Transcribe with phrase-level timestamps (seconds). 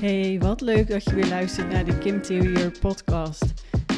[0.00, 3.44] Hey, wat leuk dat je weer luistert naar de Kim Interieur podcast.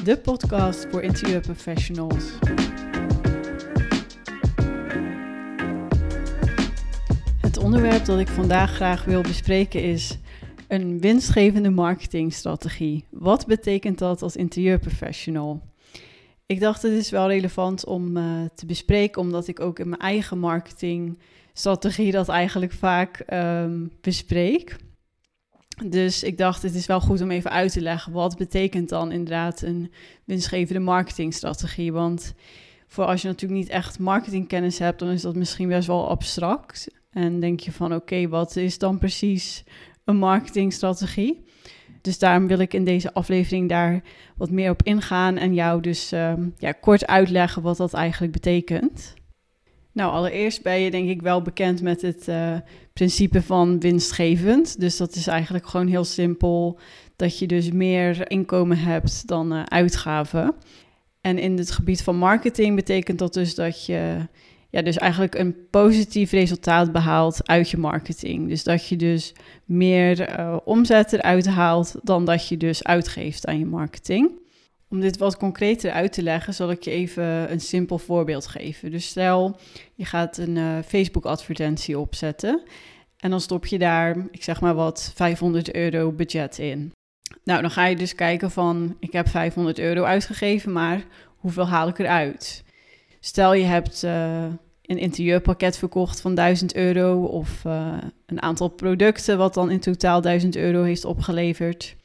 [0.04, 2.32] De podcast voor interieurprofessionals.
[7.40, 10.18] Het onderwerp dat ik vandaag graag wil bespreken is
[10.68, 13.04] een winstgevende marketingstrategie.
[13.10, 15.62] Wat betekent dat als interieurprofessional?
[16.46, 20.00] Ik dacht het is wel relevant om uh, te bespreken, omdat ik ook in mijn
[20.00, 24.76] eigen marketingstrategie dat eigenlijk vaak um, bespreek.
[25.86, 29.12] Dus ik dacht, het is wel goed om even uit te leggen wat betekent dan
[29.12, 29.92] inderdaad een
[30.24, 31.92] winstgevende marketingstrategie.
[31.92, 32.34] Want
[32.86, 36.88] voor als je natuurlijk niet echt marketingkennis hebt, dan is dat misschien best wel abstract.
[37.10, 39.64] En denk je van oké, wat is dan precies
[40.04, 41.44] een marketingstrategie?
[42.00, 44.02] Dus daarom wil ik in deze aflevering daar
[44.36, 49.14] wat meer op ingaan en jou dus uh, ja, kort uitleggen wat dat eigenlijk betekent.
[49.92, 52.56] Nou, allereerst ben je denk ik wel bekend met het uh,
[52.92, 54.80] principe van winstgevend.
[54.80, 56.78] Dus dat is eigenlijk gewoon heel simpel
[57.16, 60.54] dat je dus meer inkomen hebt dan uh, uitgaven.
[61.20, 64.26] En in het gebied van marketing betekent dat dus dat je
[64.70, 68.48] ja, dus eigenlijk een positief resultaat behaalt uit je marketing.
[68.48, 69.34] Dus dat je dus
[69.64, 74.40] meer uh, omzet eruit haalt dan dat je dus uitgeeft aan je marketing.
[74.92, 78.90] Om dit wat concreter uit te leggen, zal ik je even een simpel voorbeeld geven.
[78.90, 79.56] Dus stel,
[79.94, 82.62] je gaat een uh, Facebook-advertentie opzetten
[83.16, 86.92] en dan stop je daar, ik zeg maar wat, 500 euro budget in.
[87.44, 91.04] Nou, dan ga je dus kijken van, ik heb 500 euro uitgegeven, maar
[91.36, 92.64] hoeveel haal ik eruit?
[93.20, 94.44] Stel je hebt uh,
[94.82, 100.20] een interieurpakket verkocht van 1000 euro of uh, een aantal producten wat dan in totaal
[100.20, 101.96] 1000 euro heeft opgeleverd.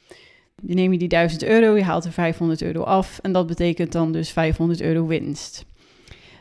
[0.66, 3.92] Je neem je die 1000 euro, je haalt er 500 euro af en dat betekent
[3.92, 5.64] dan dus 500 euro winst.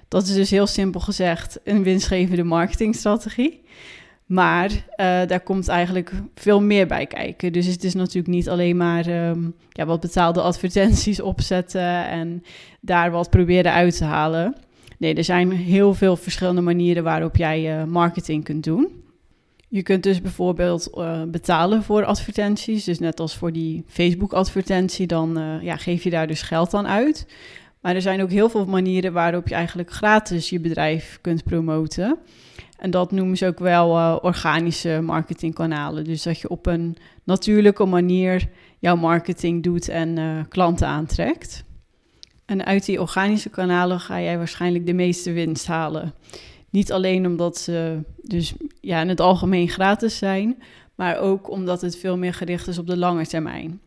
[0.08, 3.62] Dat is dus heel simpel gezegd een winstgevende marketingstrategie.
[4.26, 4.78] Maar uh,
[5.28, 7.54] daar komt eigenlijk veel meer bij kijken.
[7.54, 12.44] Dus het is natuurlijk niet alleen maar um, ja, wat betaalde advertenties opzetten en
[12.82, 14.56] daar wat proberen uit te halen.
[14.98, 19.04] Nee, er zijn heel veel verschillende manieren waarop jij uh, marketing kunt doen.
[19.70, 22.84] Je kunt dus bijvoorbeeld uh, betalen voor advertenties.
[22.84, 26.88] Dus net als voor die Facebook-advertentie, dan uh, ja, geef je daar dus geld aan
[26.88, 27.28] uit.
[27.82, 32.18] Maar er zijn ook heel veel manieren waarop je eigenlijk gratis je bedrijf kunt promoten.
[32.78, 36.04] En dat noemen ze ook wel uh, organische marketingkanalen.
[36.04, 41.64] Dus dat je op een natuurlijke manier jouw marketing doet en klanten aantrekt.
[42.46, 46.14] En uit die organische kanalen ga jij waarschijnlijk de meeste winst halen.
[46.70, 50.64] Niet alleen omdat ze dus ja, in het algemeen gratis zijn,
[50.96, 53.82] maar ook omdat het veel meer gericht is op de lange termijn.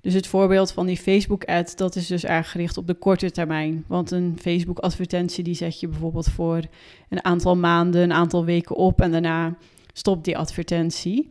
[0.00, 3.84] Dus het voorbeeld van die Facebook-ad, dat is dus erg gericht op de korte termijn.
[3.86, 6.60] Want een Facebook-advertentie, die zet je bijvoorbeeld voor
[7.08, 9.56] een aantal maanden, een aantal weken op en daarna
[9.92, 11.28] stopt die advertentie.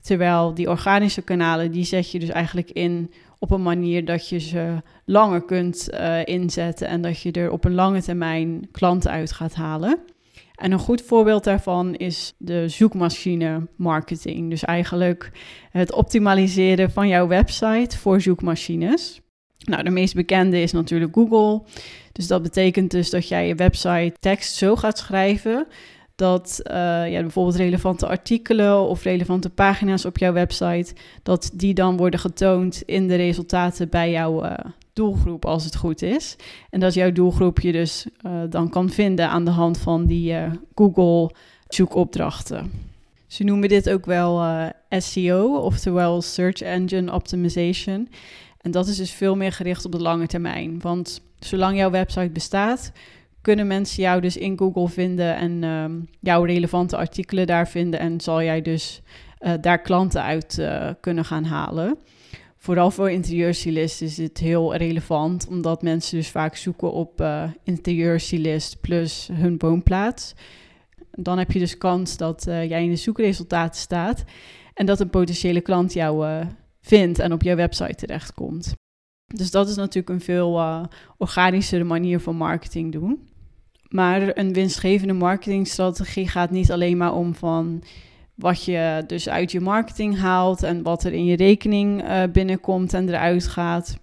[0.00, 4.38] Terwijl die organische kanalen, die zet je dus eigenlijk in op een manier dat je
[4.38, 9.32] ze langer kunt uh, inzetten en dat je er op een lange termijn klanten uit
[9.32, 9.98] gaat halen.
[10.56, 14.50] En een goed voorbeeld daarvan is de zoekmachine marketing.
[14.50, 15.30] Dus eigenlijk
[15.70, 19.20] het optimaliseren van jouw website voor zoekmachines.
[19.64, 21.62] Nou, de meest bekende is natuurlijk Google.
[22.12, 25.66] Dus dat betekent dus dat jij je website tekst zo gaat schrijven
[26.16, 26.74] dat uh,
[27.10, 32.82] ja, bijvoorbeeld relevante artikelen of relevante pagina's op jouw website, dat die dan worden getoond
[32.82, 34.52] in de resultaten bij jouw uh,
[34.96, 36.36] doelgroep als het goed is.
[36.70, 40.34] En dat jouw doelgroep je dus uh, dan kan vinden aan de hand van die
[40.74, 41.34] Google
[41.68, 42.70] zoekopdrachten.
[43.26, 44.42] Ze noemen dit ook wel
[44.90, 48.08] SEO, oftewel Search Engine Optimization.
[48.60, 50.80] En dat is dus veel meer gericht op de lange termijn.
[50.80, 52.92] Want zolang jouw website bestaat,
[53.40, 58.00] kunnen mensen jou dus in Google vinden en um, jouw relevante artikelen daar vinden.
[58.00, 59.02] En zal jij dus
[59.60, 60.62] daar klanten uit
[61.00, 61.98] kunnen gaan halen.
[62.66, 68.80] Vooral voor interieurstylisten is het heel relevant, omdat mensen dus vaak zoeken op uh, interieurstylist
[68.80, 70.34] plus hun woonplaats.
[71.10, 74.24] Dan heb je dus kans dat jij in de zoekresultaten staat
[74.74, 76.44] en dat een potentiële klant jou
[76.80, 78.72] vindt en op jouw website terechtkomt.
[79.34, 80.60] Dus dat is natuurlijk een veel
[81.18, 83.28] organischere manier van marketing doen.
[83.88, 87.82] Maar een winstgevende marketingstrategie gaat niet alleen maar om van
[88.36, 92.94] wat je dus uit je marketing haalt en wat er in je rekening uh, binnenkomt
[92.94, 93.98] en eruit gaat.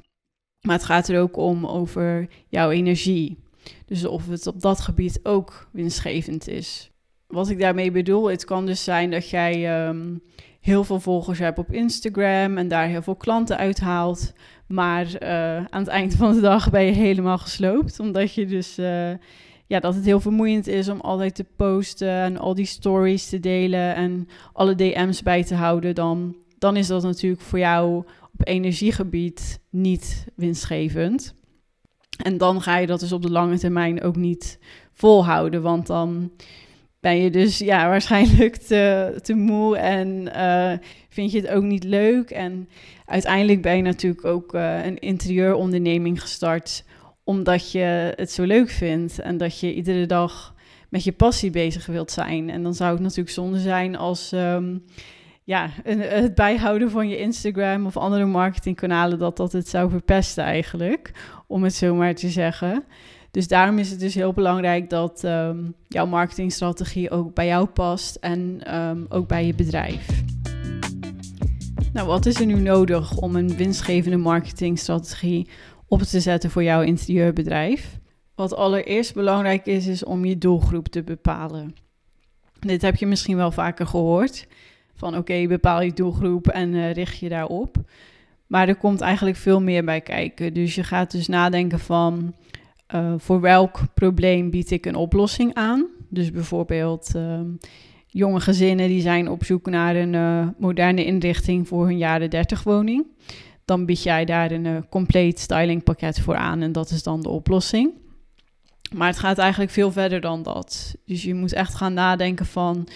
[0.62, 3.38] Maar het gaat er ook om over jouw energie.
[3.86, 6.92] Dus of het op dat gebied ook winstgevend is.
[7.28, 10.22] Wat ik daarmee bedoel, het kan dus zijn dat jij um,
[10.62, 14.34] heel veel volgers hebt op Instagram en daar heel veel klanten uithaalt.
[14.68, 18.80] Maar uh, aan het eind van de dag ben je helemaal gesloopt, omdat je dus
[18.80, 19.10] uh,
[19.68, 23.40] ja, dat het heel vermoeiend is om altijd te posten en al die stories te
[23.40, 28.48] delen en alle DM's bij te houden, dan dan is dat natuurlijk voor jou op
[28.48, 31.36] energiegebied niet winstgevend.
[32.24, 34.60] En dan ga je dat dus op de lange termijn ook niet
[34.94, 36.32] volhouden, want dan
[37.00, 41.84] ben je dus ja, waarschijnlijk te, te moe en uh, vind je het ook niet
[41.84, 42.30] leuk.
[42.30, 42.70] En
[43.06, 46.84] uiteindelijk ben je natuurlijk ook uh, een interieuronderneming gestart
[47.24, 50.54] omdat je het zo leuk vindt en dat je iedere dag
[50.90, 52.50] met je passie bezig wilt zijn.
[52.50, 54.84] En dan zou het natuurlijk zonde zijn als um,
[55.44, 61.12] ja, het bijhouden van je Instagram of andere marketingkanalen, dat dat het zou verpesten eigenlijk,
[61.48, 62.84] om het zo maar te zeggen.
[63.32, 68.16] Dus daarom is het dus heel belangrijk dat um, jouw marketingstrategie ook bij jou past
[68.16, 70.24] en um, ook bij je bedrijf.
[71.94, 75.48] Nou, wat is er nu nodig om een winstgevende marketingstrategie
[75.94, 78.00] op te zetten voor jouw interieurbedrijf?
[78.36, 81.76] Wat allereerst belangrijk is, is om je doelgroep te bepalen.
[82.60, 84.48] Dit heb je misschien wel vaker gehoord.
[84.94, 87.76] Van oké, bepaal je doelgroep en uh, richt je daarop.
[88.48, 90.54] Maar er komt eigenlijk veel meer bij kijken.
[90.54, 92.36] Dus je gaat dus nadenken van
[92.96, 95.88] uh, voor welk probleem bied ik een oplossing aan.
[96.10, 97.40] Dus bijvoorbeeld uh,
[98.08, 102.64] jonge gezinnen die zijn op zoek naar een uh, moderne inrichting voor hun jaren 30
[102.64, 103.06] woning.
[103.66, 107.92] Dan bied jij daar een compleet stylingpakket voor aan en dat is dan de oplossing.
[108.94, 110.96] Maar het gaat eigenlijk veel verder dan dat.
[111.06, 112.88] Dus je moet echt gaan nadenken van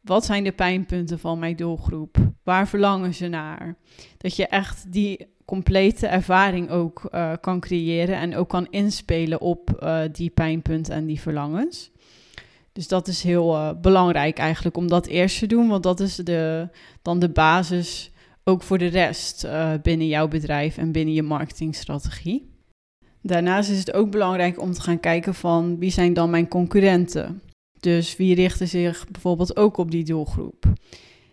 [0.00, 2.16] wat zijn de pijnpunten van mijn doelgroep?
[2.42, 3.76] Waar verlangen ze naar?
[4.16, 9.78] Dat je echt die complete ervaring ook uh, kan creëren en ook kan inspelen op
[9.82, 11.90] uh, die pijnpunten en die verlangens.
[12.72, 16.68] Dus dat is heel belangrijk eigenlijk om dat eerst te doen, want dat is de,
[17.02, 18.11] dan de basis
[18.44, 19.46] ook voor de rest
[19.82, 22.50] binnen jouw bedrijf en binnen je marketingstrategie.
[23.22, 27.42] Daarnaast is het ook belangrijk om te gaan kijken van wie zijn dan mijn concurrenten.
[27.80, 30.64] Dus wie richten zich bijvoorbeeld ook op die doelgroep.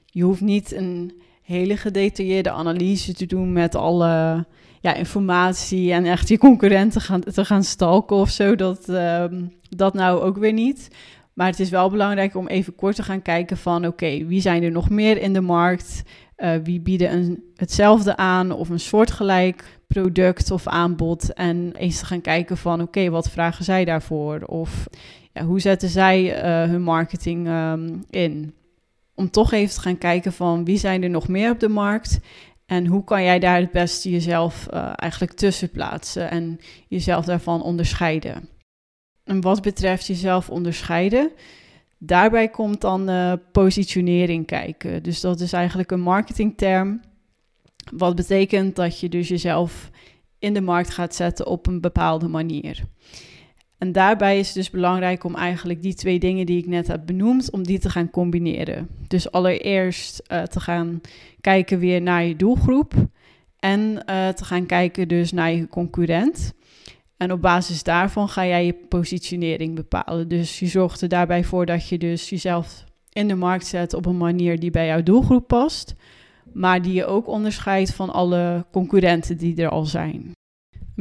[0.05, 4.45] Je hoeft niet een hele gedetailleerde analyse te doen met alle
[4.81, 8.55] ja, informatie en echt je concurrenten gaan, te gaan stalken of zo.
[8.55, 9.25] Dat, uh,
[9.69, 10.87] dat nou ook weer niet.
[11.39, 14.63] Maar het is wel belangrijk om even kort te gaan kijken van oké, wie zijn
[14.63, 16.03] er nog meer in de markt?
[16.37, 21.33] Uh, wie bieden een, hetzelfde aan of een soortgelijk product of aanbod?
[21.33, 24.41] En eens te gaan kijken van oké, wat vragen zij daarvoor?
[24.41, 24.87] Of
[25.33, 28.53] ja, hoe zetten zij uh, hun marketing um, in?
[29.15, 32.19] om toch even te gaan kijken van wie zijn er nog meer op de markt
[32.65, 37.61] en hoe kan jij daar het beste jezelf uh, eigenlijk tussen plaatsen en jezelf daarvan
[37.61, 38.58] onderscheiden.
[39.29, 41.31] En wat betreft jezelf onderscheiden,
[41.97, 45.03] daarbij komt dan uh, positionering kijken.
[45.03, 47.01] Dus dat is eigenlijk een marketingterm.
[47.91, 49.89] Wat betekent dat je dus jezelf
[50.39, 52.83] in de markt gaat zetten op een bepaalde manier.
[53.77, 57.05] En daarbij is het dus belangrijk om eigenlijk die twee dingen die ik net heb
[57.05, 58.87] benoemd, om die te gaan combineren.
[59.07, 61.01] Dus allereerst uh, te gaan
[61.41, 62.93] kijken weer naar je doelgroep
[63.59, 66.53] en uh, te gaan kijken dus naar je concurrent.
[67.19, 70.27] En op basis daarvan ga jij je positionering bepalen.
[70.27, 74.05] Dus je zorgt er daarbij voor dat je dus jezelf in de markt zet op
[74.05, 75.95] een manier die bij jouw doelgroep past,
[76.53, 80.33] maar die je ook onderscheidt van alle concurrenten die er al zijn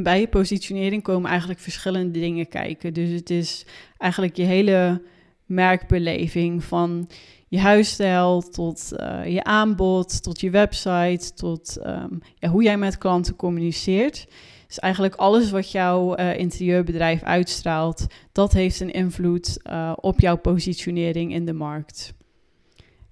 [0.03, 2.94] bij je positionering komen eigenlijk verschillende dingen kijken.
[2.94, 3.67] Dus het is
[3.99, 5.03] eigenlijk je hele
[5.47, 7.09] merkbeleving van
[7.49, 12.99] je huisstijl tot uh, je aanbod, tot je website, tot um, ja, hoe jij met
[12.99, 14.26] klanten communiceert.
[14.68, 20.37] Dus eigenlijk alles wat jouw uh, interieurbedrijf uitstraalt, dat heeft een invloed uh, op jouw
[20.37, 22.14] positionering in de markt.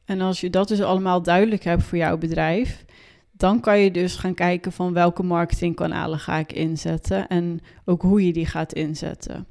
[0.05, 2.85] En als je dat dus allemaal duidelijk hebt voor jouw bedrijf,
[3.33, 8.27] dan kan je dus gaan kijken van welke marketingkanalen ga ik inzetten en ook hoe
[8.27, 9.47] je die gaat inzetten.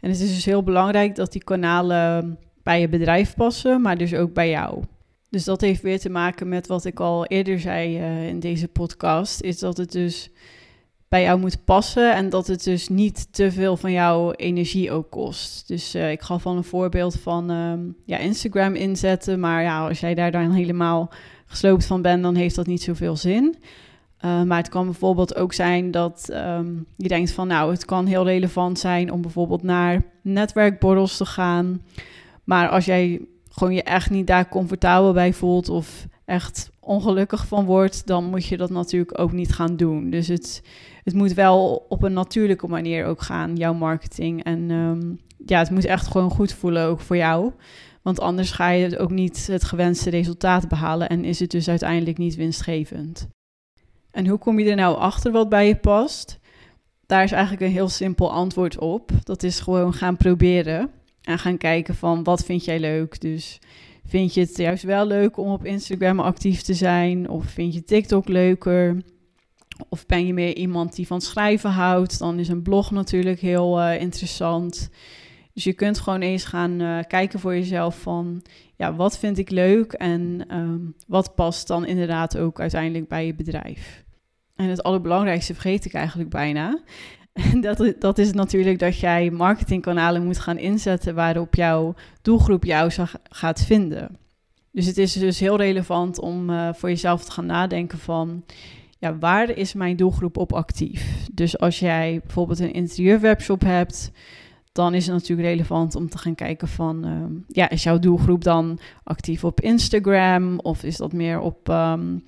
[0.00, 4.14] En het is dus heel belangrijk dat die kanalen bij je bedrijf passen, maar dus
[4.14, 4.82] ook bij jou.
[5.30, 8.68] Dus dat heeft weer te maken met wat ik al eerder zei uh, in deze
[8.68, 10.30] podcast, is dat het dus
[11.10, 15.10] bij jou moet passen en dat het dus niet te veel van jouw energie ook
[15.10, 15.68] kost.
[15.68, 17.72] Dus uh, ik gaf al een voorbeeld van uh,
[18.04, 21.10] ja, Instagram inzetten, maar ja, als jij daar dan helemaal
[21.46, 23.56] gesloopt van ben, dan heeft dat niet zoveel zin.
[24.24, 28.06] Uh, maar het kan bijvoorbeeld ook zijn dat um, je denkt van nou, het kan
[28.06, 31.82] heel relevant zijn om bijvoorbeeld naar netwerkborrels te gaan.
[32.44, 37.64] Maar als jij gewoon je echt niet daar comfortabel bij voelt of echt ongelukkig van
[37.64, 40.10] wordt, dan moet je dat natuurlijk ook niet gaan doen.
[40.10, 40.62] Dus het,
[41.04, 44.44] het moet wel op een natuurlijke manier ook gaan, jouw marketing.
[44.44, 47.52] En um, ja, het moet echt gewoon goed voelen ook voor jou.
[48.02, 52.18] Want anders ga je ook niet het gewenste resultaat behalen en is het dus uiteindelijk
[52.18, 53.28] niet winstgevend.
[54.10, 56.38] En hoe kom je er nou achter wat bij je past?
[57.06, 59.10] Daar is eigenlijk een heel simpel antwoord op.
[59.22, 60.90] Dat is gewoon gaan proberen
[61.22, 63.20] en gaan kijken van wat vind jij leuk.
[63.20, 63.58] Dus
[64.10, 67.28] Vind je het juist wel leuk om op Instagram actief te zijn?
[67.28, 69.02] Of vind je TikTok leuker?
[69.88, 72.18] Of ben je meer iemand die van schrijven houdt?
[72.18, 74.90] Dan is een blog natuurlijk heel uh, interessant.
[75.52, 78.42] Dus je kunt gewoon eens gaan uh, kijken voor jezelf van,
[78.76, 83.34] ja, wat vind ik leuk en um, wat past dan inderdaad ook uiteindelijk bij je
[83.34, 84.04] bedrijf.
[84.54, 86.82] En het allerbelangrijkste vergeet ik eigenlijk bijna.
[87.60, 92.90] Dat, dat is natuurlijk dat jij marketingkanalen moet gaan inzetten waarop jouw doelgroep jou
[93.30, 94.18] gaat vinden.
[94.72, 98.44] Dus het is dus heel relevant om uh, voor jezelf te gaan nadenken van,
[98.98, 101.28] ja, waar is mijn doelgroep op actief?
[101.32, 104.10] Dus als jij bijvoorbeeld een interieurwebshop hebt,
[104.72, 108.44] dan is het natuurlijk relevant om te gaan kijken van, uh, ja, is jouw doelgroep
[108.44, 112.24] dan actief op Instagram of is dat meer op, um,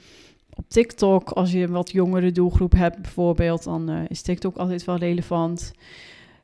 [0.55, 1.31] op TikTok?
[1.31, 5.73] Als je een wat jongere doelgroep hebt bijvoorbeeld, dan uh, is TikTok altijd wel relevant.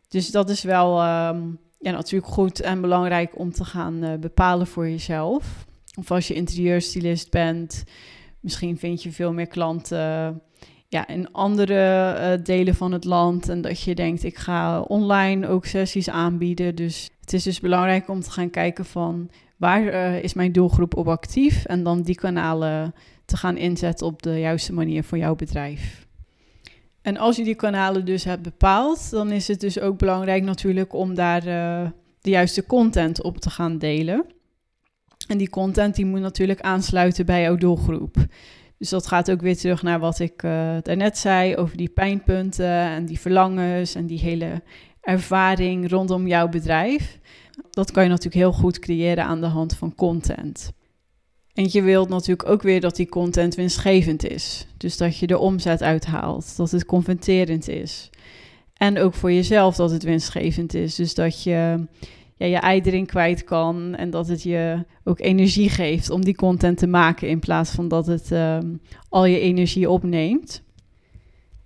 [0.09, 4.67] Dus dat is wel um, ja, natuurlijk goed en belangrijk om te gaan uh, bepalen
[4.67, 5.67] voor jezelf.
[5.99, 7.85] Of als je interieurstylist bent,
[8.41, 10.43] misschien vind je veel meer klanten
[10.89, 13.49] ja, in andere uh, delen van het land.
[13.49, 16.75] En dat je denkt, ik ga online ook sessies aanbieden.
[16.75, 20.97] Dus het is dus belangrijk om te gaan kijken van waar uh, is mijn doelgroep
[20.97, 21.65] op actief.
[21.65, 26.07] En dan die kanalen te gaan inzetten op de juiste manier voor jouw bedrijf.
[27.03, 30.93] En als je die kanalen dus hebt bepaald, dan is het dus ook belangrijk natuurlijk
[30.93, 34.25] om daar uh, de juiste content op te gaan delen.
[35.29, 38.17] En die content die moet natuurlijk aansluiten bij jouw doelgroep.
[38.79, 42.71] Dus dat gaat ook weer terug naar wat ik uh, daarnet zei over die pijnpunten
[42.71, 44.63] en die verlangens en die hele
[45.01, 47.19] ervaring rondom jouw bedrijf.
[47.71, 50.73] Dat kan je natuurlijk heel goed creëren aan de hand van content.
[51.53, 54.67] En je wilt natuurlijk ook weer dat die content winstgevend is.
[54.77, 58.11] Dus dat je de omzet uithaalt, dat het converterend is.
[58.75, 60.95] En ook voor jezelf dat het winstgevend is.
[60.95, 61.87] Dus dat je
[62.37, 63.95] ja, je ei erin kwijt kan.
[63.95, 67.29] En dat het je ook energie geeft om die content te maken.
[67.29, 70.63] In plaats van dat het um, al je energie opneemt.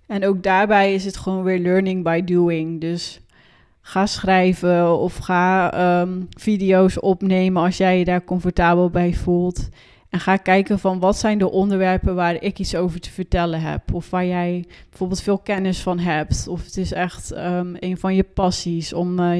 [0.07, 2.81] En ook daarbij is het gewoon weer learning by doing.
[2.81, 3.21] Dus
[3.85, 9.69] ga schrijven of ga um, video's opnemen als jij je daar comfortabel bij voelt.
[10.09, 13.93] En ga kijken van wat zijn de onderwerpen waar ik iets over te vertellen heb.
[13.93, 16.47] Of waar jij bijvoorbeeld veel kennis van hebt.
[16.47, 19.39] Of het is echt um, een van je passies om uh,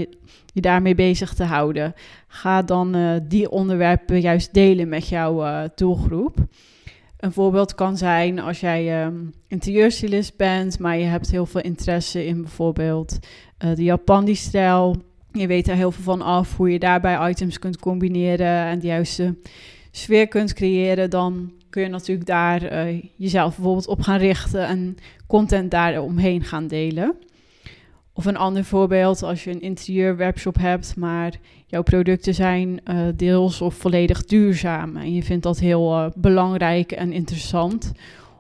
[0.53, 1.93] je daarmee bezig te houden.
[2.27, 6.37] Ga dan uh, die onderwerpen juist delen met jouw uh, doelgroep.
[7.23, 12.25] Een voorbeeld kan zijn als jij um, interieurstylist bent, maar je hebt heel veel interesse
[12.25, 13.19] in bijvoorbeeld
[13.57, 14.95] de Japandi-stijl.
[15.31, 18.87] Je weet er heel veel van af hoe je daarbij items kunt combineren en de
[18.87, 19.35] juiste
[19.91, 24.97] sfeer kunt creëren, dan kun je natuurlijk daar uh, jezelf bijvoorbeeld op gaan richten en
[25.27, 27.15] content daar omheen gaan delen.
[28.15, 31.33] Of een ander voorbeeld, als je een interieurwebshop hebt, maar
[31.65, 34.97] jouw producten zijn uh, deels of volledig duurzaam.
[34.97, 37.91] En je vindt dat heel uh, belangrijk en interessant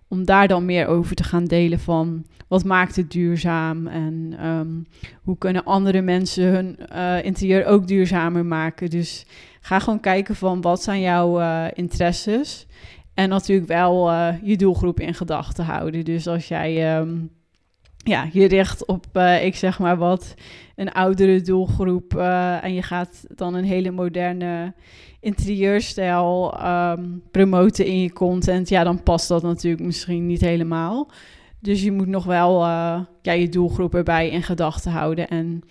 [0.07, 4.85] om daar dan meer over te gaan delen van wat maakt het duurzaam en um,
[5.21, 8.89] hoe kunnen andere mensen hun uh, interieur ook duurzamer maken.
[8.89, 9.25] Dus
[9.61, 11.39] ga gewoon kijken van wat zijn jouw
[11.73, 12.67] interesses
[13.13, 14.11] en natuurlijk wel
[14.43, 16.05] je doelgroep in gedachten houden.
[16.05, 17.29] Dus als jij um,
[18.03, 20.33] ja, je richt op, ik zeg maar wat,
[20.75, 22.15] een oudere doelgroep
[22.61, 24.73] en je gaat dan een hele moderne
[25.19, 31.11] interieurstijl um, promoten in je content, ja, dan past dat natuurlijk misschien niet helemaal.
[31.59, 35.27] Dus je moet nog wel uh, ja, je doelgroep erbij in gedachten houden.
[35.27, 35.61] En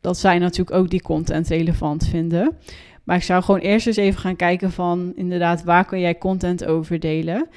[0.00, 2.56] dat zij natuurlijk ook die content relevant vinden.
[3.04, 6.64] Maar ik zou gewoon eerst eens even gaan kijken van inderdaad, waar kan jij content
[6.64, 7.48] over delen?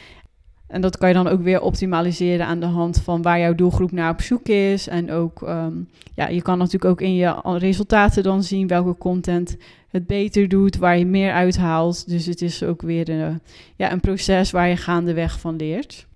[0.70, 3.92] En dat kan je dan ook weer optimaliseren aan de hand van waar jouw doelgroep
[3.92, 4.88] naar op zoek is.
[4.88, 9.58] En ook, um, ja, je kan natuurlijk ook in je resultaten dan zien welke content
[9.90, 12.10] het beter doet, waar je meer uithaalt.
[12.10, 13.42] Dus het is ook weer een,
[13.76, 16.08] ja, een proces waar je gaandeweg van leert.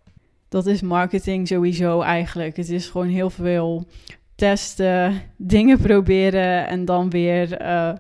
[0.50, 2.58] Dat is marketing sowieso eigenlijk.
[2.58, 3.86] Het is gewoon heel veel
[4.36, 7.94] testen, dingen proberen en dan weer uh,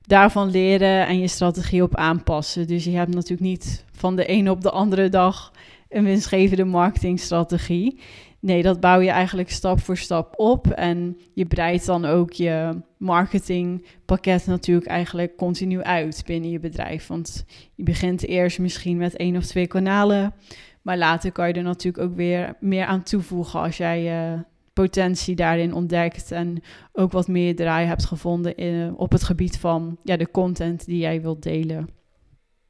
[0.00, 2.66] daarvan leren en je strategie op aanpassen.
[2.66, 5.52] Dus je hebt natuurlijk niet van de ene op de andere dag
[5.96, 8.00] een winstgevende marketingstrategie.
[8.40, 10.70] Nee, dat bouw je eigenlijk stap voor stap op.
[10.70, 17.06] En je breidt dan ook je marketingpakket natuurlijk eigenlijk continu uit binnen je bedrijf.
[17.06, 20.34] Want je begint eerst misschien met één of twee kanalen.
[20.82, 24.40] Maar later kan je er natuurlijk ook weer meer aan toevoegen als jij je uh,
[24.72, 26.32] potentie daarin ontdekt.
[26.32, 26.62] En
[26.92, 30.98] ook wat meer draai hebt gevonden in, op het gebied van ja, de content die
[30.98, 31.95] jij wilt delen.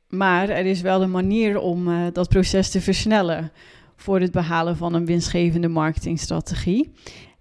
[0.08, 3.52] Maar er is wel een manier om uh, dat proces te versnellen
[3.96, 6.92] voor het behalen van een winstgevende marketingstrategie.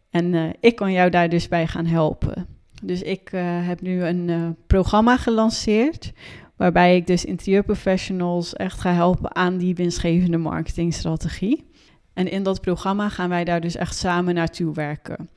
[0.10, 2.48] En uh, ik kan jou daar dus bij gaan helpen.
[2.84, 6.14] Dus ik uh, heb nu een programma gelanceerd
[6.56, 11.66] Waarbij ik dus interieurprofessionals echt ga helpen aan die winstgevende marketingstrategie.
[12.14, 15.30] En in dat programma gaan wij daar dus echt samen naartoe werken.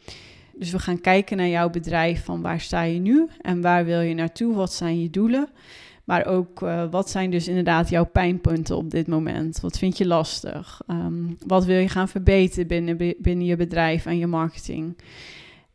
[0.55, 4.01] Dus we gaan kijken naar jouw bedrijf van waar sta je nu en waar wil
[4.01, 5.49] je naartoe, wat zijn je doelen.
[6.09, 9.61] Maar ook uh, wat zijn dus inderdaad jouw pijnpunten op dit moment?
[9.61, 10.81] Wat vind je lastig?
[10.87, 14.99] Um, wat wil je gaan verbeteren binnen, binnen je bedrijf en je marketing?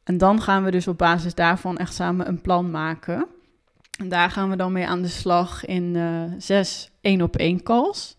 [0.03, 3.25] En dan gaan we dus op basis daarvan echt samen een plan maken.
[3.99, 7.63] En daar gaan we dan mee aan de slag in uh, zes één op één
[7.63, 8.17] calls.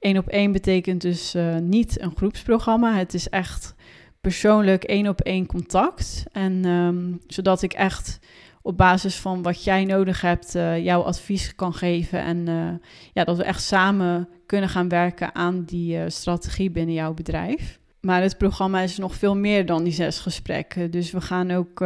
[0.00, 2.96] Eén op één betekent dus uh, niet een groepsprogramma.
[2.96, 3.74] Het is echt
[4.20, 6.24] persoonlijk één op één contact.
[6.32, 8.18] En um, zodat ik echt
[8.64, 12.22] op basis van wat jij nodig hebt, uh, jouw advies kan geven.
[12.22, 12.68] En uh,
[13.12, 17.78] ja, dat we echt samen kunnen gaan werken aan die uh, strategie binnen jouw bedrijf.
[18.00, 20.90] Maar het programma is nog veel meer dan die zes gesprekken.
[20.90, 21.84] Dus we gaan ook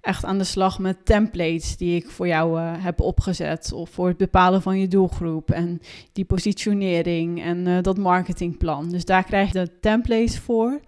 [0.00, 3.72] echt aan de slag met templates die ik voor jou heb opgezet.
[3.72, 5.50] Of voor het bepalen van je doelgroep.
[5.50, 5.80] En
[6.12, 8.90] die positionering en dat marketingplan.
[8.90, 10.80] Dus daar krijg je de templates voor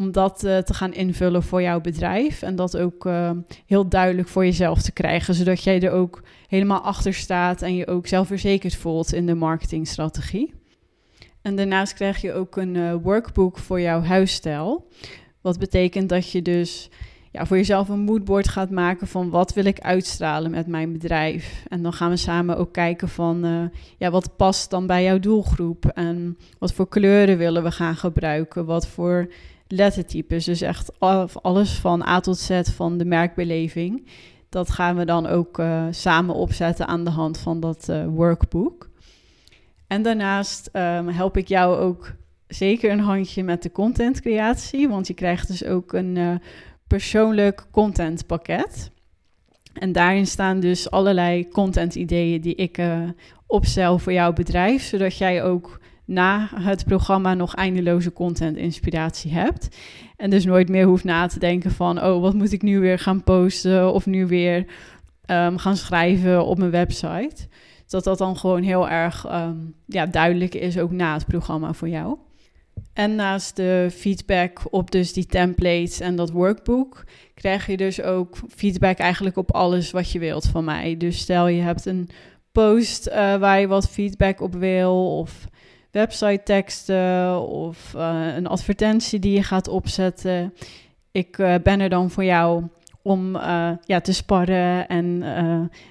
[0.00, 2.42] om dat uh, te gaan invullen voor jouw bedrijf.
[2.42, 3.30] En dat ook uh,
[3.66, 7.86] heel duidelijk voor jezelf te krijgen, zodat jij er ook helemaal achter staat en je
[7.86, 10.54] ook zelfverzekerd voelt in de marketingstrategie.
[11.42, 14.88] En daarnaast krijg je ook een uh, workbook voor jouw huisstijl.
[15.40, 16.90] Wat betekent dat je dus
[17.32, 21.64] ja, voor jezelf een moodboard gaat maken van wat wil ik uitstralen met mijn bedrijf.
[21.68, 25.86] En dan gaan we samen ook kijken van ja, wat past dan bij jouw doelgroep
[25.86, 29.28] en wat voor kleuren willen we gaan gebruiken, wat voor
[29.72, 30.44] lettertypes.
[30.44, 31.00] Dus echt
[31.42, 34.08] alles van A tot Z van de merkbeleving.
[34.48, 38.90] Dat gaan we dan ook uh, samen opzetten aan de hand van dat uh, workbook.
[39.86, 42.12] En daarnaast um, help ik jou ook
[42.46, 46.34] zeker een handje met de contentcreatie, want je krijgt dus ook een uh,
[46.86, 48.90] persoonlijk contentpakket.
[49.72, 52.78] En daarin staan dus allerlei content-ideeën die ik
[53.46, 59.76] opstel voor jouw bedrijf, zodat jij ook na het programma nog eindeloze content inspiratie hebt.
[60.16, 62.98] En dus nooit meer hoeft na te denken van, oh, wat moet ik nu weer
[62.98, 64.66] gaan posten of nu weer
[65.26, 67.48] um, gaan schrijven op mijn website.
[67.86, 71.88] Dat dat dan gewoon heel erg um, ja, duidelijk is, ook na het programma voor
[71.88, 72.18] jou.
[72.92, 78.38] En naast de feedback op dus die templates en dat workbook, krijg je dus ook
[78.48, 80.96] feedback eigenlijk op alles wat je wilt van mij.
[80.96, 82.08] Dus stel je hebt een
[82.52, 85.48] post uh, waar je wat feedback op wil, of
[85.90, 90.54] website teksten of uh, een advertentie die je gaat opzetten.
[91.12, 92.64] Ik uh, ben er dan voor jou
[93.02, 95.22] om uh, ja, te sparren en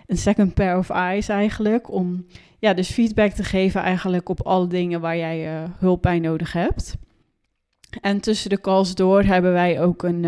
[0.05, 1.91] een second pair of eyes eigenlijk.
[1.91, 2.25] Om
[2.59, 6.95] ja, dus feedback te geven eigenlijk op alle dingen waar jij hulp bij nodig hebt.
[8.01, 10.23] En tussen de calls door hebben wij ook een,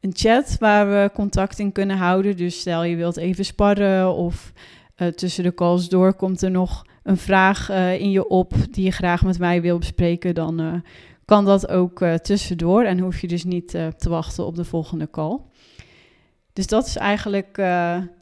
[0.00, 2.36] een chat waar we contact in kunnen houden.
[2.36, 4.52] Dus stel je wilt even sparren of
[5.14, 8.90] tussen de calls door komt er nog een vraag uh, in je op die je
[8.90, 10.72] graag met mij wil bespreken, dan uh,
[11.24, 15.10] kan dat ook uh, tussendoor en hoef je dus niet te wachten op de volgende
[15.10, 15.38] call.
[16.52, 17.56] Dus dat is eigenlijk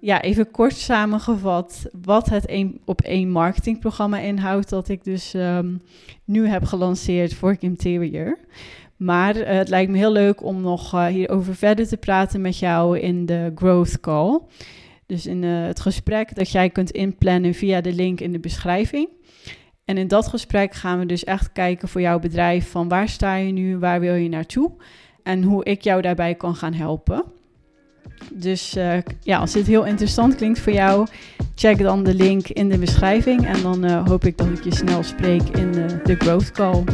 [0.01, 5.83] ja, even kort samengevat wat het een op één marketingprogramma inhoudt, dat ik dus um,
[6.25, 8.39] nu heb gelanceerd voor Interior.
[8.97, 13.27] Maar het lijkt me heel leuk om nog hierover verder te praten met jou in
[13.27, 14.41] de Growth Call.
[15.13, 19.09] Dus in uh, het gesprek dat jij kunt inplannen via de link in de beschrijving.
[19.85, 23.35] En in dat gesprek gaan we dus echt kijken voor jouw bedrijf van waar sta
[23.35, 24.71] je nu, waar wil je naartoe
[25.23, 27.25] en hoe ik jou daarbij kan gaan helpen.
[28.31, 31.07] Dus uh, ja, als dit heel interessant klinkt voor jou,
[31.55, 34.75] check dan de link in de beschrijving en dan uh, hoop ik dat ik je
[34.75, 35.73] snel spreek in
[36.05, 36.85] de Growth Call.